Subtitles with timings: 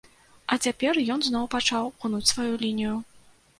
[0.53, 2.99] А цяпер ён зноў пачаў гнуць сваю лінію.